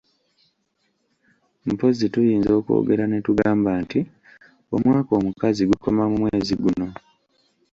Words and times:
Mpozzi 1.71 2.05
tuyinza 2.13 2.51
okwogera 2.59 3.03
ne 3.07 3.19
tugamba 3.25 3.69
nti 3.81 3.99
omwaka 4.75 5.11
omukazi 5.19 5.63
gukoma 5.71 6.03
mu 6.11 6.17
mwezi 6.21 6.53
guno. 6.61 6.87